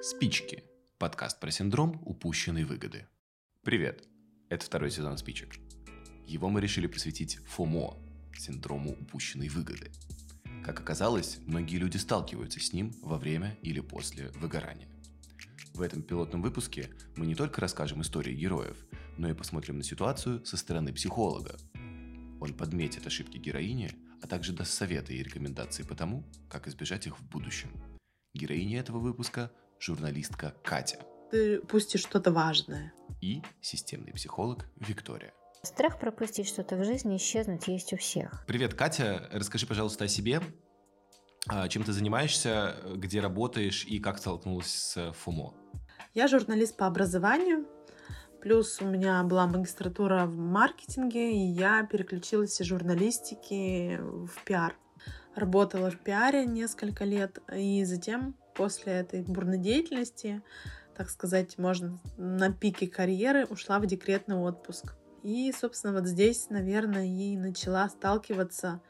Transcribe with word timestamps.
Спички. 0.00 0.62
Подкаст 0.98 1.40
про 1.40 1.50
синдром 1.50 2.00
упущенной 2.04 2.62
выгоды. 2.62 3.08
Привет. 3.64 4.06
Это 4.48 4.64
второй 4.64 4.92
сезон 4.92 5.18
спичек. 5.18 5.56
Его 6.24 6.48
мы 6.50 6.60
решили 6.60 6.86
посвятить 6.86 7.38
ФОМО– 7.48 7.96
синдрому 8.38 8.92
упущенной 8.92 9.48
выгоды. 9.48 9.90
Как 10.64 10.78
оказалось, 10.78 11.38
многие 11.46 11.78
люди 11.78 11.96
сталкиваются 11.96 12.60
с 12.60 12.72
ним 12.72 12.94
во 13.02 13.18
время 13.18 13.58
или 13.62 13.80
после 13.80 14.28
выгорания. 14.36 14.88
В 15.74 15.82
этом 15.82 16.02
пилотном 16.02 16.42
выпуске 16.42 16.90
мы 17.16 17.26
не 17.26 17.34
только 17.34 17.60
расскажем 17.60 18.00
истории 18.02 18.34
героев, 18.34 18.76
но 19.16 19.28
и 19.28 19.34
посмотрим 19.34 19.78
на 19.78 19.82
ситуацию 19.82 20.44
со 20.44 20.56
стороны 20.56 20.92
психолога. 20.92 21.56
Он 22.40 22.54
подметит 22.54 23.04
ошибки 23.04 23.36
героини, 23.36 23.90
а 24.22 24.28
также 24.28 24.52
даст 24.52 24.72
советы 24.74 25.16
и 25.16 25.24
рекомендации 25.24 25.82
по 25.82 25.96
тому, 25.96 26.24
как 26.48 26.68
избежать 26.68 27.08
их 27.08 27.18
в 27.18 27.28
будущем. 27.28 27.70
Героиня 28.32 28.78
этого 28.78 29.00
выпуска– 29.00 29.50
журналистка 29.80 30.54
Катя. 30.64 30.98
Ты 31.30 31.60
пустишь 31.60 32.02
что-то 32.02 32.32
важное. 32.32 32.92
И 33.20 33.42
системный 33.60 34.12
психолог 34.12 34.66
Виктория. 34.76 35.32
Страх 35.62 35.98
пропустить 35.98 36.48
что-то 36.48 36.76
в 36.76 36.84
жизни, 36.84 37.16
исчезнуть 37.16 37.66
есть 37.68 37.92
у 37.92 37.96
всех. 37.96 38.44
Привет, 38.46 38.74
Катя. 38.74 39.28
Расскажи, 39.32 39.66
пожалуйста, 39.66 40.04
о 40.04 40.08
себе. 40.08 40.40
А, 41.48 41.68
чем 41.68 41.82
ты 41.82 41.92
занимаешься, 41.92 42.76
где 42.94 43.20
работаешь 43.20 43.84
и 43.84 43.98
как 43.98 44.18
столкнулась 44.18 44.70
с 44.70 45.12
ФОМО? 45.12 45.54
Я 46.14 46.28
журналист 46.28 46.76
по 46.76 46.86
образованию, 46.86 47.66
плюс 48.40 48.80
у 48.80 48.86
меня 48.86 49.22
была 49.24 49.46
магистратура 49.46 50.26
в 50.26 50.36
маркетинге, 50.36 51.32
и 51.32 51.46
я 51.52 51.84
переключилась 51.84 52.60
из 52.60 52.66
журналистики 52.66 53.98
в 54.00 54.30
пиар. 54.44 54.76
Работала 55.34 55.90
в 55.90 55.98
пиаре 55.98 56.46
несколько 56.46 57.04
лет, 57.04 57.38
и 57.54 57.84
затем 57.84 58.36
после 58.58 58.94
этой 58.94 59.22
бурной 59.22 59.56
деятельности, 59.56 60.42
так 60.96 61.08
сказать, 61.10 61.56
можно 61.58 61.98
на 62.16 62.52
пике 62.52 62.88
карьеры 62.88 63.46
ушла 63.46 63.78
в 63.78 63.86
декретный 63.86 64.34
отпуск. 64.34 64.96
И, 65.22 65.52
собственно, 65.52 65.92
вот 65.92 66.06
здесь, 66.08 66.50
наверное, 66.50 67.06
и 67.06 67.36
начала 67.36 67.88
сталкиваться 67.88 68.82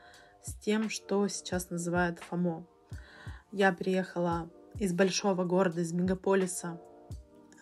с 0.43 0.55
тем, 0.55 0.89
что 0.89 1.29
сейчас 1.29 1.69
называют 1.69 2.19
ФОМО. 2.21 2.67
Я 3.53 3.73
приехала 3.73 4.51
из 4.77 4.95
большого 4.95 5.45
города, 5.45 5.83
из 5.83 5.93
мегаполиса 5.93 6.81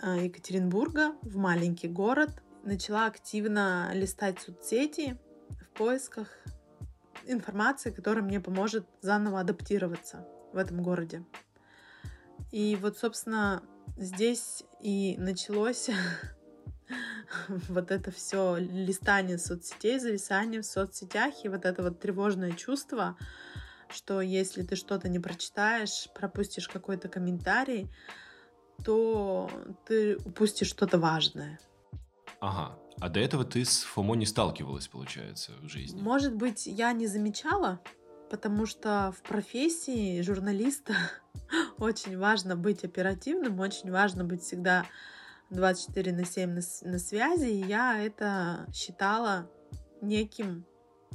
э, 0.03 0.27
Екатеринбурга 0.27 1.17
в 1.23 1.37
маленький 1.37 1.89
город. 1.89 2.31
Начала 2.63 3.07
активно 3.07 3.91
листать 3.95 4.39
соцсети 4.39 5.19
в 5.61 5.77
поисках 5.77 6.29
информации, 7.27 7.91
которая 7.91 8.23
мне 8.23 8.41
поможет 8.41 8.87
заново 9.01 9.41
адаптироваться 9.41 10.25
в 10.53 10.57
этом 10.57 10.83
городе. 10.83 11.25
И 12.51 12.77
вот, 12.77 12.99
собственно, 12.99 13.63
здесь 13.97 14.65
и 14.81 15.17
началось 15.19 15.91
вот 17.49 17.91
это 17.91 18.11
все 18.11 18.57
листание 18.57 19.39
соцсетей, 19.39 19.99
зависание 19.99 20.63
в 20.63 20.67
соцсетях 20.67 21.45
и 21.45 21.49
вот 21.49 21.65
это 21.65 21.83
вот 21.83 22.01
тревожное 22.01 22.53
чувство, 22.53 23.17
что 23.89 24.21
если 24.21 24.63
ты 24.63 24.77
что-то 24.77 25.09
не 25.09 25.19
прочитаешь, 25.19 26.09
пропустишь 26.15 26.69
какой-то 26.69 27.09
комментарий, 27.09 27.91
то 28.85 29.51
ты 29.87 30.17
упустишь 30.19 30.69
что-то 30.69 30.99
важное. 30.99 31.59
Ага. 32.41 32.79
А 32.99 33.09
до 33.09 33.21
этого 33.21 33.45
ты 33.45 33.65
с 33.65 33.83
ФОМО 33.83 34.15
не 34.15 34.27
сталкивалась, 34.27 34.89
получается, 34.89 35.53
в 35.61 35.69
жизни? 35.69 36.01
Может 36.01 36.35
быть, 36.35 36.67
я 36.67 36.93
не 36.93 37.07
замечала, 37.07 37.81
потому 38.31 38.67
что 38.67 39.13
в 39.17 39.23
профессии 39.23 40.21
журналиста 40.23 40.95
очень 41.79 42.19
важно 42.19 42.57
быть 42.57 42.85
оперативным, 42.85 43.61
очень 43.61 43.91
важно 43.91 44.25
быть 44.25 44.43
всегда 44.43 44.87
24 45.51 46.13
на 46.13 46.25
7 46.25 46.51
на, 46.51 46.61
на 46.91 46.99
связи, 46.99 47.47
и 47.47 47.67
я 47.67 48.03
это 48.03 48.67
считала 48.73 49.51
неким, 50.01 50.65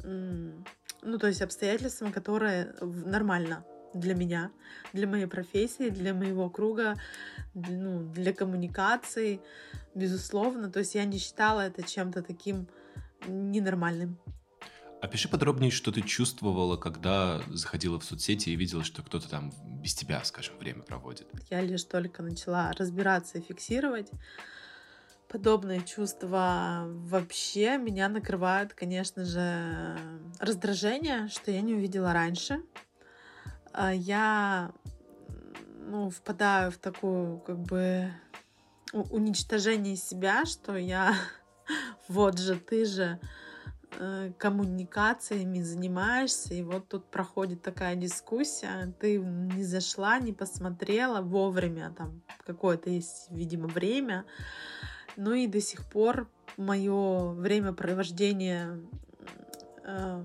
ну, 0.03 1.17
то 1.19 1.27
есть 1.27 1.41
обстоятельством, 1.41 2.11
которое 2.11 2.73
нормально 2.81 3.65
для 3.93 4.15
меня, 4.15 4.51
для 4.93 5.07
моей 5.07 5.25
профессии, 5.25 5.89
для 5.89 6.13
моего 6.13 6.49
круга, 6.49 6.95
для, 7.53 7.77
ну, 7.77 8.09
для 8.13 8.33
коммуникации, 8.33 9.41
безусловно. 9.95 10.71
То 10.71 10.79
есть 10.79 10.95
я 10.95 11.03
не 11.05 11.17
считала 11.17 11.61
это 11.61 11.83
чем-то 11.83 12.21
таким 12.23 12.67
ненормальным. 13.27 14.17
Опиши 15.01 15.27
подробнее, 15.27 15.71
что 15.71 15.91
ты 15.91 16.01
чувствовала, 16.01 16.77
когда 16.77 17.41
заходила 17.49 17.99
в 17.99 18.03
соцсети 18.03 18.49
и 18.49 18.55
видела, 18.55 18.83
что 18.83 19.01
кто-то 19.01 19.27
там 19.27 19.51
без 19.81 19.95
тебя, 19.95 20.23
скажем, 20.23 20.57
время 20.59 20.83
проводит. 20.83 21.27
Я 21.49 21.61
лишь 21.61 21.83
только 21.83 22.21
начала 22.21 22.71
разбираться 22.73 23.39
и 23.39 23.41
фиксировать. 23.41 24.11
Подобные 25.27 25.81
чувства 25.81 26.83
вообще 26.85 27.79
меня 27.79 28.09
накрывают, 28.09 28.73
конечно 28.75 29.25
же, 29.25 29.97
раздражение, 30.39 31.29
что 31.29 31.49
я 31.49 31.61
не 31.61 31.73
увидела 31.73 32.13
раньше. 32.13 32.61
А 33.73 33.91
я 33.91 34.71
ну, 35.79 36.11
впадаю 36.11 36.71
в 36.71 36.77
такую 36.77 37.39
как 37.39 37.59
бы 37.59 38.11
уничтожение 38.93 39.95
себя, 39.95 40.45
что 40.45 40.77
я 40.77 41.15
вот 42.07 42.37
же, 42.37 42.55
ты 42.55 42.85
же, 42.85 43.19
коммуникациями 44.37 45.61
занимаешься, 45.61 46.53
и 46.53 46.63
вот 46.63 46.87
тут 46.87 47.05
проходит 47.05 47.61
такая 47.61 47.95
дискуссия, 47.95 48.93
ты 48.99 49.17
не 49.19 49.63
зашла, 49.63 50.17
не 50.19 50.33
посмотрела 50.33 51.21
вовремя, 51.21 51.93
там 51.97 52.21
какое-то 52.45 52.89
есть, 52.89 53.27
видимо, 53.29 53.67
время, 53.67 54.25
ну 55.17 55.33
и 55.33 55.45
до 55.47 55.61
сих 55.61 55.85
пор 55.89 56.29
мое 56.57 57.31
времяпровождение 57.31 58.79
э, 59.83 60.23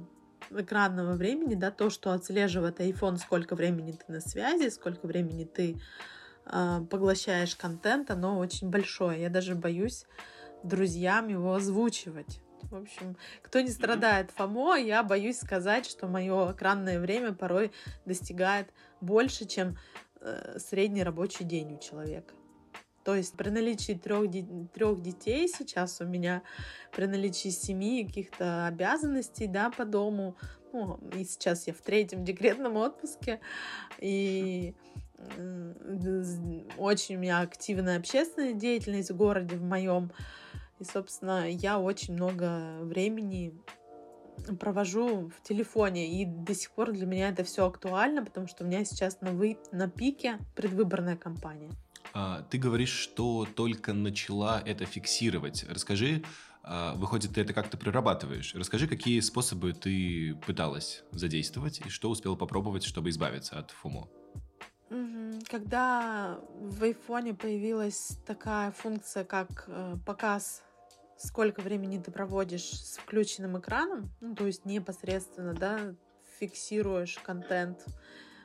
экранного 0.51 1.15
времени, 1.15 1.55
да, 1.55 1.71
то, 1.71 1.91
что 1.91 2.13
отслеживает 2.13 2.81
iPhone, 2.81 3.17
сколько 3.17 3.55
времени 3.55 3.93
ты 3.93 4.13
на 4.13 4.21
связи, 4.21 4.69
сколько 4.69 5.07
времени 5.07 5.45
ты 5.45 5.81
э, 6.47 6.81
поглощаешь 6.91 7.57
контент, 7.57 8.11
оно 8.11 8.39
очень 8.39 8.71
большое. 8.71 9.23
Я 9.23 9.31
даже 9.31 9.55
боюсь 9.55 10.07
друзьям 10.63 11.29
его 11.29 11.55
озвучивать. 11.55 12.41
В 12.71 12.77
общем, 12.77 13.17
кто 13.43 13.61
не 13.61 13.71
страдает 13.71 14.31
ФОМО, 14.33 14.77
я 14.77 15.03
боюсь 15.03 15.39
сказать, 15.39 15.87
что 15.87 16.09
мое 16.09 16.53
экранное 16.53 16.99
время 16.99 17.33
порой 17.33 17.73
достигает 18.05 18.69
больше, 19.01 19.47
чем 19.47 19.79
э, 20.21 20.59
средний 20.59 21.03
рабочий 21.03 21.45
день 21.45 21.75
у 21.75 21.79
человека. 21.79 22.35
То 23.05 23.15
есть 23.15 23.37
при 23.37 23.51
наличии 23.51 23.93
трех, 23.93 24.29
трех 24.75 25.01
детей 25.01 25.47
сейчас 25.49 26.01
у 26.01 26.05
меня, 26.05 26.43
при 26.91 27.07
наличии 27.07 27.51
семьи, 27.51 28.05
каких-то 28.05 28.67
обязанностей 28.67 29.47
да, 29.47 29.71
по 29.71 29.85
дому, 29.85 30.37
ну, 30.73 30.99
и 31.15 31.25
сейчас 31.25 31.69
я 31.69 31.73
в 31.73 31.81
третьем 31.83 32.25
декретном 32.25 32.77
отпуске, 32.77 33.39
и 33.99 34.75
очень 36.77 37.17
у 37.17 37.19
меня 37.21 37.41
активная 37.41 37.99
общественная 37.99 38.53
деятельность 38.53 39.11
в 39.11 39.17
городе 39.17 39.57
в 39.57 39.63
моем, 39.63 40.11
и, 40.79 40.85
собственно, 40.85 41.51
я 41.51 41.79
очень 41.79 42.15
много 42.15 42.79
времени 42.83 43.55
провожу 44.61 45.31
в 45.31 45.43
телефоне, 45.43 46.21
и 46.21 46.25
до 46.25 46.55
сих 46.55 46.71
пор 46.73 46.93
для 46.93 47.07
меня 47.07 47.31
это 47.31 47.45
все 47.45 47.67
актуально, 47.67 48.25
потому 48.25 48.47
что 48.47 48.65
у 48.65 48.67
меня 48.67 48.85
сейчас 48.85 49.21
на, 49.21 49.33
вы... 49.33 49.59
на 49.73 49.89
пике 49.89 50.39
предвыборная 50.55 51.17
кампания. 51.17 51.71
А, 52.13 52.43
ты 52.43 52.59
говоришь, 52.59 52.91
что 52.91 53.47
только 53.55 53.93
начала 53.93 54.63
это 54.65 54.85
фиксировать. 54.85 55.65
Расскажи, 55.69 56.23
а, 56.63 56.95
выходит, 56.95 57.35
ты 57.35 57.41
это 57.41 57.53
как-то 57.53 57.77
прорабатываешь. 57.77 58.55
Расскажи, 58.55 58.89
какие 58.89 59.21
способы 59.21 59.73
ты 59.73 60.35
пыталась 60.47 61.05
задействовать 61.13 61.81
и 61.85 61.89
что 61.89 62.11
успела 62.11 62.37
попробовать, 62.37 62.85
чтобы 62.85 63.11
избавиться 63.11 63.59
от 63.59 63.71
ФОМО. 63.71 64.09
Когда 65.51 66.39
в 66.55 66.83
айфоне 66.83 67.35
появилась 67.35 68.19
такая 68.25 68.71
функция, 68.71 69.25
как 69.25 69.65
э, 69.67 69.97
показ 70.07 70.63
сколько 71.17 71.61
времени 71.61 71.99
ты 71.99 72.11
проводишь 72.11 72.71
с 72.71 72.99
включенным 72.99 73.59
экраном, 73.59 74.11
ну, 74.21 74.35
то 74.35 74.47
есть 74.47 74.65
непосредственно, 74.65 75.55
да, 75.55 75.95
фиксируешь 76.39 77.19
контент, 77.19 77.85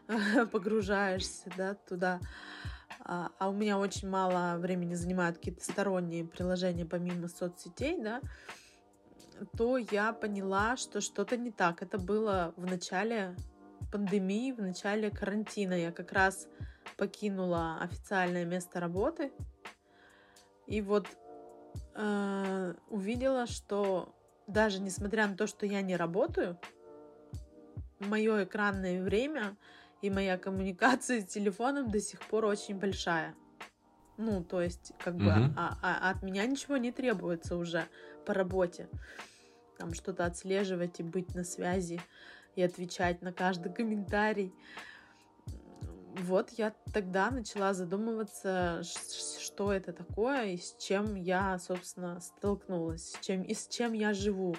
погружаешься, 0.52 1.52
да, 1.58 1.76
туда. 1.76 2.20
А, 3.00 3.32
а 3.40 3.50
у 3.50 3.54
меня 3.54 3.78
очень 3.78 4.10
мало 4.10 4.58
времени 4.58 4.94
занимают 4.94 5.38
какие-то 5.38 5.64
сторонние 5.64 6.26
приложения 6.26 6.86
помимо 6.86 7.28
соцсетей, 7.28 8.02
да, 8.02 8.22
то 9.58 9.78
я 9.78 10.14
поняла, 10.14 10.78
что 10.78 11.02
что-то 11.02 11.38
не 11.38 11.52
так. 11.52 11.82
Это 11.82 11.98
было 11.98 12.54
в 12.58 12.66
начале 12.66 13.36
пандемии, 13.92 14.52
в 14.52 14.62
начале 14.62 15.10
карантина. 15.10 15.74
Я 15.74 15.92
как 15.92 16.12
раз 16.12 16.48
покинула 16.98 17.80
официальное 17.82 18.46
место 18.46 18.80
работы. 18.80 19.32
И 20.68 20.82
вот 20.82 21.08
э, 21.96 22.74
увидела, 22.88 23.48
что 23.48 24.16
даже 24.48 24.80
несмотря 24.80 25.28
на 25.28 25.36
то, 25.36 25.48
что 25.48 25.66
я 25.66 25.82
не 25.82 25.96
работаю, 25.96 26.60
мое 28.00 28.44
экранное 28.44 29.02
время 29.04 29.56
и 30.02 30.10
моя 30.10 30.38
коммуникация 30.38 31.22
с 31.22 31.26
телефоном 31.26 31.92
до 31.92 32.00
сих 32.00 32.22
пор 32.22 32.46
очень 32.46 32.78
большая. 32.78 33.36
Ну, 34.18 34.44
то 34.44 34.62
есть, 34.62 34.94
как 35.00 35.16
бы, 35.16 35.32
Мгм. 35.32 35.54
а, 35.58 35.78
а 35.82 36.10
от 36.12 36.22
меня 36.22 36.46
ничего 36.46 36.78
не 36.78 36.92
требуется 36.92 37.56
уже 37.56 37.88
по 38.26 38.34
работе. 38.34 38.90
Там 39.78 39.94
что-то 39.94 40.26
отслеживать 40.26 41.00
и 41.00 41.04
быть 41.04 41.34
на 41.34 41.44
связи, 41.44 42.02
и 42.56 42.62
отвечать 42.62 43.22
на 43.22 43.32
каждый 43.32 43.74
комментарий. 43.74 44.54
Вот 46.22 46.52
я 46.52 46.74
тогда 46.94 47.32
начала 47.32 47.74
задумываться, 47.74 48.82
что 48.84 49.74
это 49.74 49.92
такое 49.92 50.52
и 50.52 50.58
с 50.58 50.76
чем 50.78 51.16
я, 51.16 51.58
собственно, 51.58 52.20
столкнулась, 52.20 53.14
с 53.14 53.20
чем, 53.22 53.42
и 53.42 53.54
с 53.54 53.68
чем 53.68 53.94
я 53.94 54.14
живу. 54.14 54.56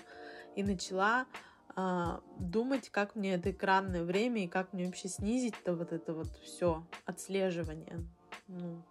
И 0.57 0.63
начала 0.63 1.27
а, 1.75 2.21
думать, 2.39 2.91
как 2.91 3.15
мне 3.15 3.35
это 3.35 3.53
экранное 3.53 4.03
время 4.03 4.45
и 4.45 4.49
как 4.49 4.73
мне 4.73 4.87
вообще 4.87 5.09
снизить-то 5.09 5.75
вот 5.75 5.93
это 5.93 6.13
вот 6.13 6.29
все 6.43 6.85
отслеживание. 7.07 7.99
Ну, 8.49 8.83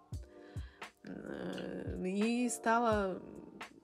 э, 1.04 2.08
и 2.08 2.48
стала, 2.48 3.20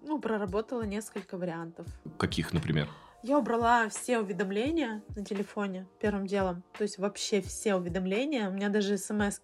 ну, 0.02 0.18
проработала 0.18 0.82
несколько 0.82 1.36
вариантов. 1.36 1.86
Каких, 2.18 2.52
например? 2.52 2.88
Я 3.22 3.38
убрала 3.38 3.88
все 3.88 4.20
уведомления 4.20 5.02
на 5.16 5.24
телефоне 5.24 5.88
первым 6.00 6.26
делом. 6.26 6.62
То 6.76 6.82
есть 6.82 6.98
вообще 6.98 7.40
все 7.40 7.74
уведомления. 7.74 8.48
У 8.48 8.52
меня 8.52 8.68
даже 8.68 8.96
смс 8.96 9.40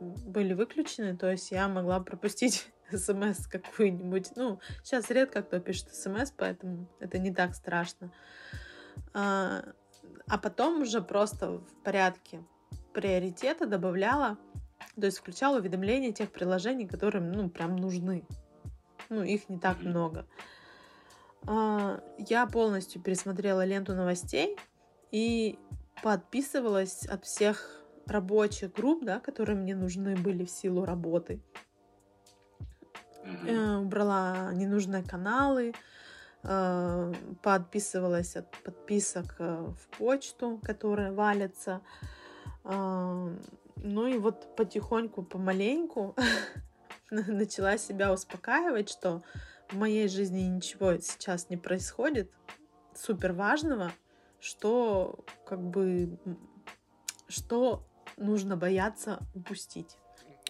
были 0.00 0.54
выключены. 0.54 1.16
То 1.16 1.30
есть 1.30 1.50
я 1.50 1.68
могла 1.68 1.98
пропустить 2.00 2.70
смс 2.92 3.46
какую-нибудь. 3.48 4.36
Ну, 4.36 4.60
сейчас 4.84 5.10
редко 5.10 5.42
кто 5.42 5.58
пишет 5.58 5.92
смс, 5.92 6.30
поэтому 6.36 6.88
это 7.00 7.18
не 7.18 7.34
так 7.34 7.54
страшно. 7.54 8.12
А, 9.12 9.64
а 10.28 10.38
потом 10.38 10.82
уже 10.82 11.02
просто 11.02 11.58
в 11.58 11.82
порядке 11.82 12.44
приоритета 12.92 13.66
добавляла, 13.66 14.38
то 14.94 15.06
есть 15.06 15.18
включала 15.18 15.58
уведомления 15.58 16.12
тех 16.12 16.30
приложений, 16.30 16.86
которые, 16.86 17.22
ну, 17.22 17.48
прям 17.48 17.74
нужны. 17.76 18.24
Ну, 19.08 19.22
их 19.22 19.48
не 19.48 19.58
так 19.58 19.80
много. 19.80 20.20
А, 20.20 20.59
Я 21.46 22.46
полностью 22.52 23.00
пересмотрела 23.00 23.64
ленту 23.64 23.94
новостей 23.94 24.56
и 25.10 25.58
подписывалась 26.02 27.06
от 27.06 27.24
всех 27.24 27.80
рабочих 28.06 28.72
групп, 28.72 29.04
да, 29.04 29.20
которые 29.20 29.56
мне 29.56 29.74
нужны 29.74 30.16
были 30.16 30.44
в 30.44 30.50
силу 30.50 30.84
работы. 30.84 31.40
Э, 33.46 33.76
Убрала 33.76 34.52
ненужные 34.52 35.02
каналы, 35.02 35.74
э, 36.42 37.14
подписывалась 37.42 38.36
от 38.36 38.50
подписок 38.64 39.36
э, 39.38 39.72
в 39.78 39.98
почту, 39.98 40.60
которые 40.62 41.12
валятся. 41.12 41.80
А, 42.64 43.30
Ну 43.76 44.06
и 44.06 44.18
вот 44.18 44.56
потихоньку, 44.56 45.22
помаленьку 45.22 46.14
начала 47.10 47.78
себя 47.78 48.12
успокаивать, 48.12 48.90
что 48.90 49.22
в 49.70 49.76
моей 49.76 50.08
жизни 50.08 50.40
ничего 50.40 50.96
сейчас 50.98 51.48
не 51.50 51.56
происходит 51.56 52.30
супер 52.94 53.32
важного, 53.32 53.92
что 54.40 55.24
как 55.46 55.60
бы 55.62 56.18
что 57.28 57.86
нужно 58.16 58.56
бояться 58.56 59.20
упустить. 59.34 59.96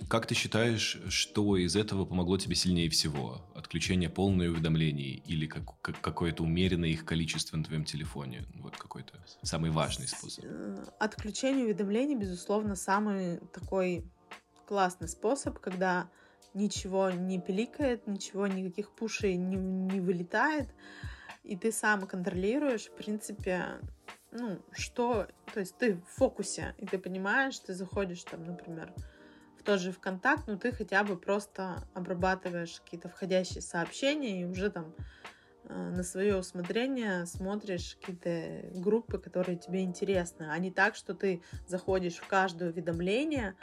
Как 0.08 0.24
ты 0.26 0.34
считаешь, 0.34 0.98
что 1.08 1.58
из 1.58 1.76
этого 1.76 2.06
помогло 2.06 2.38
тебе 2.38 2.54
сильнее 2.54 2.88
всего? 2.88 3.42
Отключение 3.54 4.08
полное 4.08 4.48
уведомлений 4.48 5.22
или 5.26 5.46
как- 5.46 5.78
как- 5.82 6.00
какое-то 6.00 6.42
умеренное 6.42 6.88
их 6.88 7.04
количество 7.04 7.58
на 7.58 7.64
твоем 7.64 7.84
телефоне? 7.84 8.46
Вот 8.54 8.76
какой-то 8.78 9.12
самый 9.42 9.70
важный 9.70 10.08
способ. 10.08 10.44
Э, 10.48 10.86
Отключение 10.98 11.66
уведомлений, 11.66 12.14
безусловно, 12.16 12.76
самый 12.76 13.40
такой 13.52 14.06
классный 14.66 15.08
способ, 15.08 15.58
когда 15.58 16.08
ничего 16.54 17.10
не 17.10 17.40
пиликает, 17.40 18.06
ничего, 18.06 18.46
никаких 18.46 18.90
пушей 18.90 19.36
не, 19.36 19.56
не 19.56 20.00
вылетает, 20.00 20.68
и 21.42 21.56
ты 21.56 21.72
сам 21.72 22.06
контролируешь, 22.06 22.86
в 22.86 22.94
принципе, 22.94 23.80
ну, 24.32 24.60
что, 24.72 25.28
то 25.52 25.60
есть 25.60 25.76
ты 25.78 25.94
в 25.94 26.04
фокусе, 26.06 26.74
и 26.78 26.86
ты 26.86 26.98
понимаешь, 26.98 27.58
ты 27.58 27.74
заходишь 27.74 28.22
там, 28.24 28.44
например, 28.44 28.92
в 29.58 29.62
тот 29.62 29.80
же 29.80 29.92
ВКонтакт, 29.92 30.46
но 30.46 30.56
ты 30.56 30.72
хотя 30.72 31.04
бы 31.04 31.16
просто 31.16 31.86
обрабатываешь 31.94 32.80
какие-то 32.80 33.08
входящие 33.08 33.60
сообщения 33.60 34.40
и 34.40 34.44
уже 34.46 34.70
там 34.70 34.94
э, 35.64 35.74
на 35.74 36.02
свое 36.02 36.36
усмотрение 36.36 37.26
смотришь 37.26 37.98
какие-то 38.00 38.78
группы, 38.78 39.18
которые 39.18 39.58
тебе 39.58 39.82
интересны, 39.82 40.48
а 40.50 40.58
не 40.58 40.70
так, 40.70 40.94
что 40.94 41.14
ты 41.14 41.42
заходишь 41.66 42.16
в 42.16 42.26
каждое 42.26 42.70
уведомление, 42.70 43.54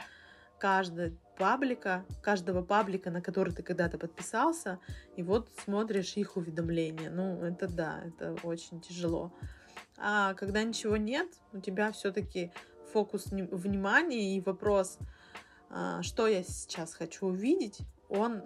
каждого 0.58 1.10
паблика, 1.38 2.04
каждого 2.22 2.62
паблика, 2.62 3.10
на 3.10 3.22
который 3.22 3.54
ты 3.54 3.62
когда-то 3.62 3.98
подписался, 3.98 4.78
и 5.16 5.22
вот 5.22 5.50
смотришь 5.64 6.16
их 6.16 6.36
уведомления. 6.36 7.10
Ну, 7.10 7.42
это 7.42 7.68
да, 7.68 8.02
это 8.04 8.36
очень 8.42 8.80
тяжело. 8.80 9.32
А 9.96 10.34
когда 10.34 10.62
ничего 10.62 10.96
нет, 10.96 11.28
у 11.52 11.60
тебя 11.60 11.92
все-таки 11.92 12.52
фокус 12.92 13.26
вни- 13.26 13.48
внимания 13.50 14.36
и 14.36 14.40
вопрос, 14.40 14.98
а, 15.70 16.02
что 16.02 16.26
я 16.26 16.42
сейчас 16.42 16.94
хочу 16.94 17.26
увидеть, 17.26 17.80
он 18.08 18.42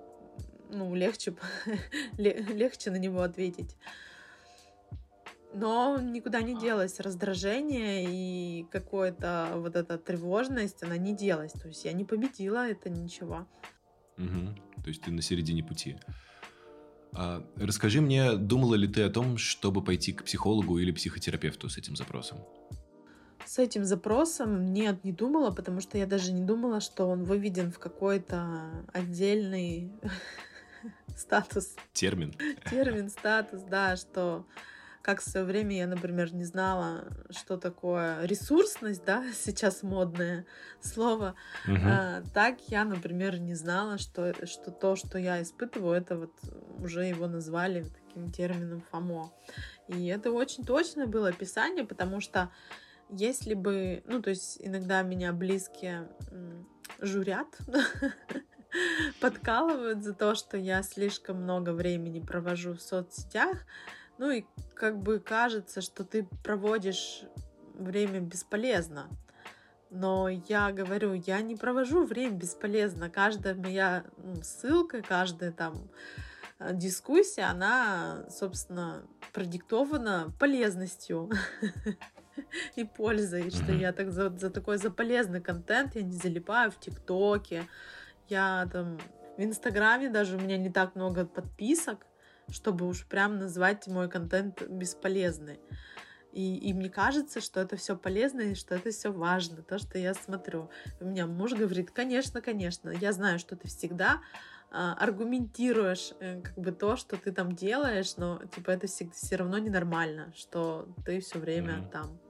ну, 0.71 0.95
легче, 0.95 1.35
ле- 2.19 2.43
легче 2.49 2.91
на 2.91 2.97
него 2.97 3.23
ответить. 3.23 3.77
Но 5.55 6.01
никуда 6.01 6.41
не 6.41 6.59
делось 6.59 6.99
раздражение 7.01 8.07
и 8.09 8.65
какое-то 8.71 9.53
вот 9.57 9.77
эта 9.77 9.99
тревожность, 9.99 10.83
она 10.83 10.97
не 10.97 11.15
делась. 11.15 11.53
То 11.53 11.69
есть 11.69 11.85
я 11.85 11.93
не 11.93 12.05
победила 12.05 12.69
это 12.69 12.89
ничего. 12.89 13.47
Мгм. 14.17 14.57
То 14.83 14.89
есть 14.89 15.03
ты 15.03 15.11
на 15.11 15.23
середине 15.23 15.63
пути. 15.63 15.97
А, 17.15 17.47
расскажи 17.57 18.01
мне, 18.01 18.33
думала 18.37 18.75
ли 18.75 18.89
ты 18.89 19.03
о 19.03 19.11
том, 19.11 19.37
чтобы 19.37 19.85
пойти 19.85 20.13
к 20.13 20.25
психологу 20.25 20.79
или 20.79 20.93
психотерапевту 20.93 21.69
с 21.69 21.77
этим 21.77 21.97
запросом? 21.97 22.39
С 23.45 23.59
этим 23.59 23.85
запросом 23.85 24.73
нет, 24.73 25.05
не 25.05 25.13
думала, 25.13 25.51
потому 25.51 25.81
что 25.81 25.99
я 25.99 26.07
даже 26.07 26.33
не 26.33 26.43
думала, 26.43 26.81
что 26.81 27.07
он 27.07 27.25
выведен 27.25 27.71
в 27.71 27.79
какой-то 27.79 28.87
отдельный 28.93 29.93
статус, 31.17 31.75
Термин? 31.93 32.35
термин, 32.71 33.11
статус, 33.11 33.63
да, 33.63 33.97
что 33.97 34.47
как 35.03 35.21
в 35.21 35.29
свое 35.29 35.45
время 35.45 35.77
я, 35.77 35.87
например, 35.87 36.33
не 36.33 36.45
знала, 36.45 37.09
что 37.31 37.57
такое 37.57 38.25
ресурсность, 38.25 39.05
да, 39.05 39.25
сейчас 39.35 39.83
модное 39.83 40.47
слово, 40.81 41.35
Мгм. 41.67 41.89
А, 41.89 42.23
так 42.33 42.59
я, 42.69 42.85
например, 42.85 43.39
не 43.39 43.55
знала, 43.55 43.99
что, 43.99 44.35
что 44.47 44.71
то, 44.71 44.97
что 44.97 45.19
я 45.19 45.43
испытываю, 45.43 45.95
это 45.95 46.17
вот 46.17 46.33
уже 46.81 47.05
его 47.05 47.27
назвали 47.27 47.85
таким 47.85 48.31
термином 48.31 48.83
ФОМО. 48.91 49.33
И 49.89 50.07
это 50.07 50.31
очень 50.31 50.65
точное 50.65 51.07
было 51.07 51.29
описание, 51.29 51.85
потому 51.85 52.21
что 52.21 52.51
если 53.09 53.55
бы, 53.55 54.03
ну, 54.07 54.23
то 54.23 54.31
есть 54.31 54.59
иногда 54.61 55.03
меня 55.03 55.33
близкие 55.33 56.09
журят, 57.01 57.49
подкалывают 59.21 60.03
за 60.03 60.15
то, 60.15 60.35
что 60.35 60.57
я 60.57 60.83
слишком 60.83 61.43
много 61.43 61.71
времени 61.71 62.21
провожу 62.21 62.75
в 62.75 62.81
соцсетях, 62.81 63.65
ну 64.23 64.31
и 64.31 64.45
как 64.75 65.01
бы 65.01 65.19
кажется, 65.19 65.81
что 65.81 66.05
ты 66.05 66.25
проводишь 66.45 67.25
время 67.75 68.21
бесполезно. 68.21 69.09
Но 69.91 70.29
я 70.29 70.71
говорю, 70.71 71.15
я 71.15 71.41
не 71.41 71.57
провожу 71.57 72.07
время 72.07 72.37
бесполезно. 72.37 73.11
Каждая 73.11 73.57
моя 73.57 74.05
ну, 74.19 74.41
ссылка, 74.45 75.03
каждая 75.03 75.51
там 75.51 75.89
э, 76.61 76.73
дискуссия, 76.73 77.51
она, 77.51 78.25
собственно, 78.31 79.03
продиктована 79.33 80.33
полезностью 80.39 81.29
и 82.77 82.85
пользой, 82.85 83.51
что 83.51 83.73
я 83.73 83.93
так 83.93 84.13
за, 84.13 84.31
за 84.31 84.51
такой 84.51 84.79
за 84.79 84.93
полезный 84.93 85.41
контент 85.41 85.97
я 85.97 86.03
не 86.03 86.15
залипаю 86.15 86.71
в 86.71 86.79
ТикТоке, 86.79 87.67
я 88.29 88.69
там 88.73 89.01
в 89.37 89.43
Инстаграме 89.43 90.11
даже 90.11 90.37
у 90.37 90.41
меня 90.41 90.59
не 90.59 90.71
так 90.71 90.95
много 90.95 91.27
подписок, 91.27 92.07
чтобы 92.53 92.87
уж 92.87 93.07
прям 93.07 93.39
назвать 93.39 93.87
мой 93.89 94.09
контент 94.09 94.63
бесполезный. 94.69 95.59
И, 96.33 96.57
и 96.57 96.73
мне 96.73 96.89
кажется, 96.89 97.41
что 97.41 97.61
это 97.61 97.77
все 97.77 97.97
полезно 97.97 98.41
и 98.41 98.55
что 98.55 98.75
это 98.75 98.91
все 98.91 99.13
важно, 99.13 99.63
то, 99.63 99.79
что 99.79 99.99
я 99.99 100.15
смотрю. 100.15 100.71
У 101.01 101.05
меня 101.05 101.27
муж 101.27 101.53
говорит, 101.53 101.91
конечно, 101.91 102.41
конечно, 102.41 102.91
я 102.91 103.13
знаю, 103.13 103.39
что 103.39 103.55
ты 103.55 103.69
всегда 103.69 104.23
а, 104.71 104.95
аргументируешь 104.95 106.13
э, 106.21 106.41
как 106.41 106.55
бы 106.57 106.73
то, 106.73 106.97
что 106.97 107.19
ты 107.19 107.33
там 107.33 107.55
делаешь, 107.55 108.17
но 108.17 108.41
типа 108.55 108.71
это 108.71 108.87
все 108.87 109.37
равно 109.37 109.59
ненормально, 109.59 110.33
что 110.35 110.89
ты 111.05 111.21
все 111.21 111.39
время 111.39 111.79
Мгм. 111.79 111.91
там. 111.91 112.21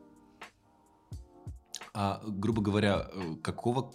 А, 1.94 2.22
грубо 2.26 2.62
говоря, 2.62 3.06
э, 3.12 3.34
какого, 3.42 3.92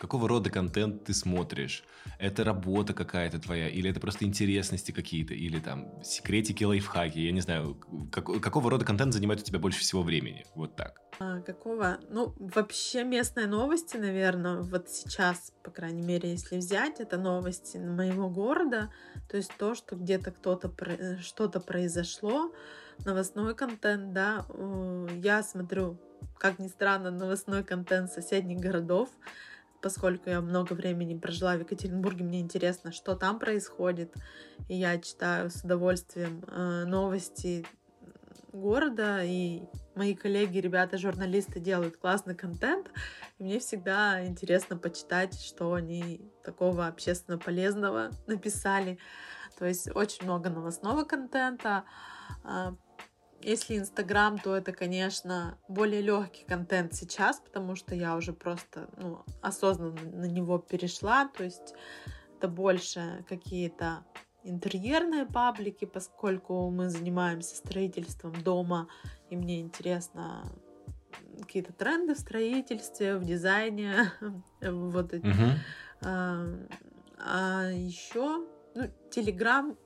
какого 0.00 0.28
рода 0.28 0.48
контент 0.48 1.04
ты 1.04 1.12
смотришь? 1.12 1.84
Это 2.18 2.42
работа 2.42 2.94
какая-то 2.94 3.38
твоя? 3.38 3.68
Или 3.68 3.90
это 3.90 4.00
просто 4.00 4.24
интересности 4.24 4.92
какие-то? 4.92 5.34
Или 5.34 5.58
там 5.58 6.02
секретики, 6.02 6.64
лайфхаки? 6.64 7.18
Я 7.18 7.32
не 7.32 7.42
знаю. 7.42 7.76
Как, 8.10 8.24
какого 8.40 8.70
рода 8.70 8.86
контент 8.86 9.12
занимает 9.12 9.42
у 9.42 9.44
тебя 9.44 9.58
больше 9.58 9.80
всего 9.80 10.02
времени? 10.02 10.46
Вот 10.54 10.74
так. 10.74 11.02
А, 11.18 11.42
какого? 11.42 11.98
Ну, 12.08 12.34
вообще 12.38 13.04
местные 13.04 13.46
новости, 13.46 13.98
наверное, 13.98 14.62
вот 14.62 14.88
сейчас, 14.88 15.52
по 15.62 15.70
крайней 15.70 16.02
мере, 16.02 16.30
если 16.30 16.56
взять, 16.56 16.98
это 16.98 17.18
новости 17.18 17.76
моего 17.76 18.30
города. 18.30 18.90
То 19.28 19.36
есть 19.36 19.52
то, 19.58 19.74
что 19.74 19.96
где-то 19.96 20.30
кто-то, 20.30 20.72
э, 20.86 21.18
что-то 21.18 21.60
произошло, 21.60 22.54
новостной 23.04 23.54
контент, 23.54 24.14
да. 24.14 24.46
Я 25.22 25.42
смотрю 25.42 25.98
как 26.38 26.58
ни 26.58 26.68
странно, 26.68 27.10
новостной 27.10 27.64
контент 27.64 28.10
соседних 28.10 28.58
городов, 28.58 29.08
поскольку 29.82 30.30
я 30.30 30.40
много 30.40 30.72
времени 30.72 31.18
прожила 31.18 31.56
в 31.56 31.60
Екатеринбурге, 31.60 32.24
мне 32.24 32.40
интересно, 32.40 32.92
что 32.92 33.14
там 33.14 33.38
происходит, 33.38 34.14
и 34.68 34.74
я 34.74 34.98
читаю 34.98 35.50
с 35.50 35.62
удовольствием 35.64 36.42
э, 36.46 36.84
новости 36.84 37.66
города, 38.52 39.22
и 39.22 39.62
мои 39.94 40.14
коллеги, 40.14 40.58
ребята, 40.58 40.98
журналисты 40.98 41.60
делают 41.60 41.96
классный 41.96 42.34
контент, 42.34 42.90
и 43.38 43.44
мне 43.44 43.58
всегда 43.60 44.24
интересно 44.24 44.76
почитать, 44.76 45.38
что 45.40 45.74
они 45.74 46.30
такого 46.44 46.86
общественно 46.86 47.38
полезного 47.38 48.10
написали. 48.26 48.98
То 49.58 49.66
есть 49.66 49.94
очень 49.94 50.24
много 50.24 50.50
новостного 50.50 51.04
контента, 51.04 51.84
а, 52.44 52.74
если 53.40 53.78
Инстаграм, 53.78 54.38
то 54.38 54.56
это, 54.56 54.72
конечно, 54.72 55.58
более 55.68 56.00
легкий 56.00 56.44
контент 56.44 56.94
сейчас, 56.94 57.40
потому 57.40 57.76
что 57.76 57.94
я 57.94 58.16
уже 58.16 58.32
просто 58.32 58.88
ну, 58.96 59.24
осознанно 59.40 60.00
на 60.12 60.24
него 60.24 60.58
перешла. 60.58 61.28
То 61.28 61.44
есть 61.44 61.74
это 62.36 62.48
больше 62.48 63.24
какие-то 63.28 64.04
интерьерные 64.42 65.26
паблики, 65.26 65.84
поскольку 65.84 66.70
мы 66.70 66.88
занимаемся 66.88 67.56
строительством 67.56 68.32
дома, 68.42 68.88
и 69.30 69.36
мне 69.36 69.60
интересно 69.60 70.44
какие-то 71.40 71.72
тренды 71.72 72.14
в 72.14 72.18
строительстве, 72.18 73.16
в 73.16 73.24
дизайне, 73.24 74.12
вот 74.60 75.12
эти. 75.12 75.26
А, 76.00 76.44
а 77.18 77.70
еще, 77.70 78.46
ну, 78.74 78.88
Телеграм 79.10 79.76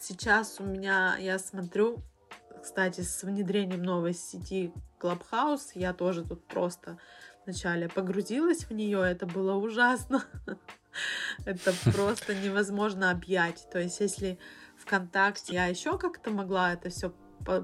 сейчас 0.00 0.60
у 0.60 0.64
меня, 0.64 1.16
я 1.18 1.38
смотрю, 1.38 2.02
кстати, 2.62 3.00
с 3.02 3.22
внедрением 3.22 3.82
новой 3.82 4.14
сети 4.14 4.72
Clubhouse, 4.98 5.70
я 5.74 5.92
тоже 5.92 6.24
тут 6.24 6.46
просто 6.46 6.98
вначале 7.44 7.88
погрузилась 7.88 8.64
в 8.64 8.72
нее, 8.72 9.02
это 9.02 9.26
было 9.26 9.54
ужасно. 9.54 10.24
Это 11.44 11.72
просто 11.92 12.34
невозможно 12.34 13.12
объять. 13.12 13.68
То 13.70 13.78
есть, 13.78 14.00
если 14.00 14.40
ВКонтакте 14.76 15.54
я 15.54 15.66
еще 15.66 15.96
как-то 15.96 16.30
могла 16.30 16.72
это 16.72 16.90
все 16.90 17.14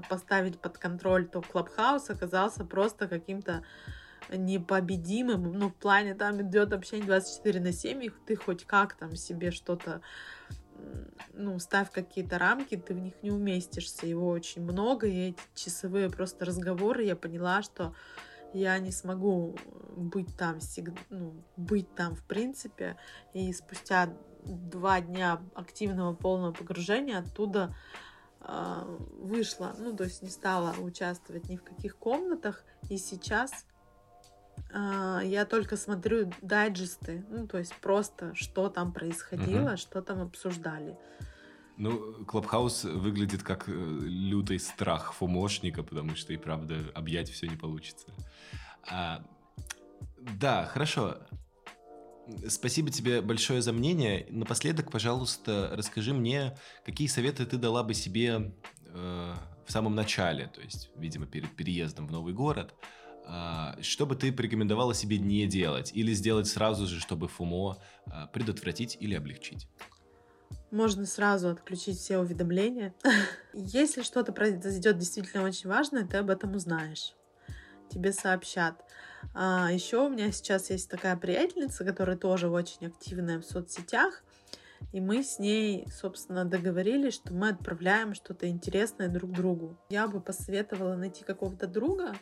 поставить 0.09 0.59
под 0.61 0.77
контроль, 0.77 1.27
то 1.27 1.39
Clubhouse 1.39 2.09
оказался 2.09 2.63
просто 2.63 3.07
каким-то 3.07 3.63
непобедимым. 4.29 5.51
Ну, 5.53 5.69
в 5.69 5.75
плане 5.75 6.15
там 6.15 6.41
идет 6.41 6.73
общение 6.73 7.05
24 7.05 7.59
на 7.59 7.71
7, 7.71 8.03
и 8.05 8.11
ты 8.25 8.35
хоть 8.35 8.65
как 8.65 8.95
там 8.95 9.15
себе 9.15 9.51
что-то 9.51 10.01
ну, 11.33 11.59
ставь 11.59 11.91
какие-то 11.91 12.37
рамки, 12.37 12.75
ты 12.75 12.93
в 12.93 12.99
них 12.99 13.13
не 13.21 13.31
уместишься. 13.31 14.07
Его 14.07 14.29
очень 14.29 14.61
много, 14.63 15.07
и 15.07 15.29
эти 15.29 15.41
часовые 15.55 16.09
просто 16.09 16.45
разговоры, 16.45 17.03
я 17.03 17.15
поняла, 17.15 17.61
что 17.61 17.93
я 18.53 18.77
не 18.79 18.91
смогу 18.91 19.55
быть 19.95 20.35
там 20.37 20.59
всегда, 20.59 20.99
ну, 21.09 21.33
быть 21.55 21.93
там 21.95 22.15
в 22.15 22.23
принципе. 22.23 22.97
И 23.33 23.51
спустя 23.53 24.13
два 24.43 25.01
дня 25.01 25.41
активного 25.53 26.13
полного 26.13 26.53
погружения 26.53 27.19
оттуда 27.19 27.75
э, 28.41 28.97
вышла, 29.19 29.75
ну, 29.77 29.95
то 29.95 30.05
есть 30.05 30.21
не 30.21 30.29
стала 30.29 30.73
участвовать 30.79 31.49
ни 31.49 31.57
в 31.57 31.63
каких 31.63 31.97
комнатах. 31.97 32.63
И 32.89 32.97
сейчас 32.97 33.65
я 34.73 35.45
только 35.49 35.77
смотрю 35.77 36.31
дайджесты, 36.41 37.25
ну, 37.29 37.47
то 37.47 37.57
есть 37.57 37.73
просто, 37.75 38.35
что 38.35 38.69
там 38.69 38.91
происходило, 38.91 39.71
угу. 39.71 39.77
что 39.77 40.01
там 40.01 40.21
обсуждали. 40.21 40.97
Ну, 41.77 42.25
Клабхаус 42.25 42.85
выглядит 42.85 43.43
как 43.43 43.69
э, 43.69 43.71
лютый 43.71 44.59
страх 44.59 45.13
фомошника, 45.13 45.83
потому 45.83 46.15
что 46.15 46.33
и 46.33 46.37
правда 46.37 46.77
объять 46.95 47.29
все 47.29 47.47
не 47.47 47.55
получится. 47.55 48.07
А, 48.89 49.23
да, 50.17 50.65
хорошо. 50.65 51.17
Спасибо 52.47 52.89
тебе 52.89 53.21
большое 53.21 53.61
за 53.61 53.73
мнение. 53.73 54.25
Напоследок, 54.31 54.91
пожалуйста, 54.91 55.69
расскажи 55.73 56.13
мне, 56.13 56.57
какие 56.83 57.07
советы 57.07 57.45
ты 57.45 57.57
дала 57.57 57.83
бы 57.83 57.93
себе 57.93 58.53
э, 58.85 59.33
в 59.65 59.71
самом 59.71 59.93
начале, 59.93 60.47
то 60.47 60.61
есть, 60.61 60.89
видимо, 60.95 61.27
перед 61.27 61.55
переездом 61.55 62.07
в 62.07 62.11
новый 62.11 62.33
город, 62.33 62.73
а, 62.81 63.06
что 63.81 64.05
бы 64.05 64.15
ты 64.15 64.31
порекомендовала 64.31 64.93
себе 64.93 65.17
не 65.17 65.45
делать 65.47 65.91
или 65.93 66.13
сделать 66.13 66.47
сразу 66.47 66.87
же, 66.87 66.99
чтобы 66.99 67.27
ФУМО 67.27 67.77
а, 68.05 68.27
предотвратить 68.27 68.97
или 68.99 69.15
облегчить? 69.15 69.67
Можно 70.71 71.05
сразу 71.05 71.49
отключить 71.49 71.97
все 71.97 72.19
уведомления. 72.19 72.93
Если 73.53 74.01
что-то 74.01 74.33
произойдет 74.33 74.97
действительно 74.97 75.43
очень 75.43 75.69
важное, 75.69 76.05
ты 76.05 76.17
об 76.17 76.29
этом 76.29 76.55
узнаешь. 76.55 77.13
Тебе 77.89 78.11
сообщат. 78.11 78.83
А, 79.33 79.71
еще 79.71 80.05
у 80.05 80.09
меня 80.09 80.31
сейчас 80.31 80.69
есть 80.69 80.89
такая 80.89 81.15
приятельница, 81.17 81.85
которая 81.85 82.17
тоже 82.17 82.49
очень 82.49 82.87
активная 82.87 83.39
в 83.39 83.45
соцсетях. 83.45 84.23
И 84.93 85.01
мы 85.01 85.23
с 85.23 85.39
ней, 85.39 85.87
собственно, 85.91 86.45
договорились, 86.45 87.15
что 87.15 87.33
мы 87.33 87.49
отправляем 87.49 88.13
что-то 88.13 88.47
интересное 88.47 89.07
друг 89.07 89.31
другу. 89.31 89.77
Я 89.89 90.07
бы 90.07 90.21
посоветовала 90.21 90.95
найти 90.95 91.23
какого-то 91.23 91.67
друга, 91.67 92.13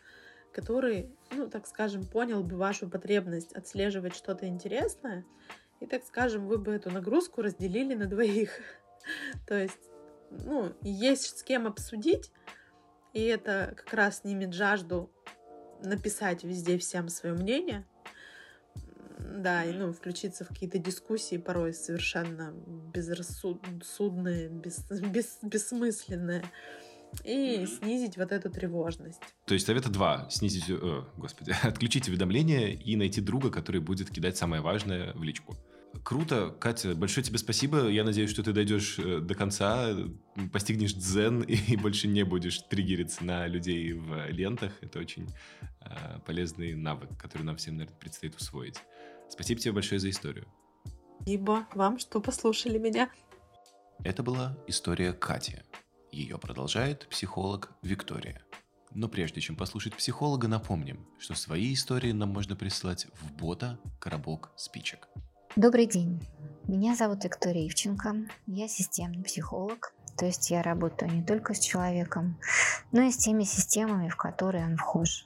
который, 0.56 1.14
ну, 1.32 1.50
так 1.50 1.68
скажем, 1.68 2.06
понял 2.06 2.42
бы 2.42 2.56
вашу 2.56 2.90
потребность 2.90 3.52
отслеживать 3.52 4.16
что-то 4.16 4.48
интересное, 4.48 5.26
и, 5.82 5.86
так 5.86 6.06
скажем, 6.06 6.48
вы 6.48 6.58
бы 6.58 6.72
эту 6.72 6.90
нагрузку 6.90 7.42
разделили 7.42 7.94
на 7.94 8.06
двоих. 8.06 8.58
То 9.48 9.62
есть, 9.62 9.92
ну, 10.32 10.72
есть 10.82 11.40
с 11.40 11.44
кем 11.44 11.68
обсудить, 11.68 12.32
и 13.12 13.22
это 13.24 13.74
как 13.76 13.94
раз 13.94 14.20
снимет 14.20 14.54
жажду 14.54 15.12
написать 15.84 16.46
везде 16.46 16.78
всем 16.78 17.10
свое 17.10 17.36
мнение, 17.36 17.86
да, 19.20 19.66
и 19.66 19.74
ну, 19.74 19.92
включиться 19.92 20.46
в 20.46 20.48
какие-то 20.48 20.78
дискуссии 20.78 21.36
порой 21.36 21.74
совершенно 21.74 22.54
безрассудные, 22.94 24.48
бес, 24.48 24.86
бес, 24.90 25.40
бессмысленные 25.42 26.46
и 27.24 27.66
снизить 27.66 28.18
вот 28.18 28.32
эту 28.32 28.50
тревожность. 28.50 29.22
То 29.46 29.54
есть 29.54 29.66
совета 29.66 29.90
два. 29.90 30.30
Снизить, 30.30 30.66
э, 30.70 31.04
господи, 31.18 31.56
отключить 31.64 32.08
уведомления 32.10 32.70
и 32.70 32.96
найти 32.96 33.22
друга, 33.22 33.50
который 33.50 33.82
будет 33.82 34.10
кидать 34.10 34.38
самое 34.38 34.62
важное 34.62 35.14
в 35.14 35.24
личку. 35.24 35.56
Круто, 36.04 36.50
Катя, 36.60 36.94
большое 36.94 37.26
тебе 37.26 37.38
спасибо. 37.38 37.88
Я 37.88 38.04
надеюсь, 38.04 38.30
что 38.30 38.44
ты 38.44 38.52
дойдешь 38.52 39.00
э, 39.00 39.20
до 39.20 39.34
конца, 39.34 39.96
постигнешь 40.52 40.94
дзен 40.94 41.42
и 41.48 41.76
больше 41.78 42.08
не 42.08 42.24
будешь 42.24 42.60
триггериться 42.60 43.24
на 43.24 43.48
людей 43.48 43.94
в 43.94 44.28
лентах. 44.30 44.74
Это 44.82 45.00
очень 45.00 45.28
э, 45.82 46.20
полезный 46.26 46.76
навык, 46.76 47.10
который 47.18 47.44
нам 47.44 47.58
всем, 47.58 47.78
наверное, 47.78 47.98
предстоит 47.98 48.36
усвоить. 48.36 48.82
Спасибо 49.30 49.60
тебе 49.60 49.72
большое 49.72 50.00
за 50.00 50.10
историю. 50.10 50.46
Спасибо 51.22 51.68
вам, 51.74 51.98
что 51.98 52.22
послушали 52.22 52.78
меня. 52.78 53.10
Это 54.04 54.22
была 54.22 54.58
история 54.68 55.14
Кати. 55.14 55.58
Ее 56.16 56.38
продолжает 56.38 57.10
психолог 57.10 57.74
Виктория. 57.82 58.42
Но 58.92 59.10
прежде 59.10 59.42
чем 59.42 59.58
послушать 59.58 59.98
психолога, 59.98 60.48
напомним, 60.48 61.06
что 61.20 61.36
свои 61.36 61.74
истории 61.74 62.14
нам 62.14 62.30
можно 62.30 62.56
прислать 62.56 63.08
в 63.20 63.34
бота 63.34 63.78
«Коробок 64.00 64.54
спичек». 64.56 65.10
Добрый 65.58 65.86
день. 65.86 66.26
Меня 66.70 66.96
зовут 66.96 67.26
Виктория 67.26 67.68
Ивченко. 67.68 68.30
Я 68.48 68.70
системный 68.70 69.26
психолог. 69.26 69.94
То 70.18 70.26
есть 70.26 70.50
я 70.52 70.64
работаю 70.64 71.12
не 71.12 71.22
только 71.22 71.54
с 71.54 71.60
человеком, 71.60 72.40
но 72.94 73.02
и 73.02 73.12
с 73.12 73.18
теми 73.18 73.44
системами, 73.44 74.08
в 74.08 74.16
которые 74.16 74.64
он 74.64 74.78
вхож. 74.78 75.26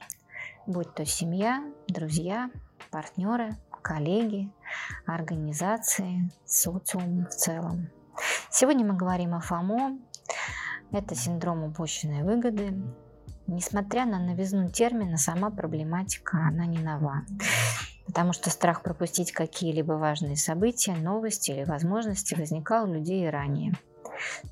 Будь 0.65 0.91
то 0.95 1.05
семья, 1.05 1.71
друзья, 1.87 2.49
партнеры, 2.89 3.55
коллеги, 3.83 4.51
организации, 5.05 6.31
социум 6.47 7.27
в 7.27 7.35
целом. 7.35 7.91
Сегодня 8.49 8.87
мы 8.87 8.97
говорим 8.97 9.35
о 9.35 9.39
ФОМО, 9.39 9.99
это 10.91 11.15
синдром 11.15 11.63
упущенной 11.63 12.23
выгоды. 12.23 12.73
Несмотря 13.47 14.05
на 14.05 14.19
новизну 14.19 14.69
термина, 14.69 15.17
сама 15.17 15.49
проблематика, 15.49 16.37
она 16.37 16.65
не 16.65 16.79
нова. 16.79 17.23
Потому 18.05 18.33
что 18.33 18.49
страх 18.49 18.81
пропустить 18.81 19.31
какие-либо 19.31 19.93
важные 19.93 20.35
события, 20.35 20.95
новости 20.95 21.51
или 21.51 21.63
возможности 21.63 22.35
возникал 22.35 22.89
у 22.89 22.93
людей 22.93 23.25
и 23.25 23.29
ранее. 23.29 23.73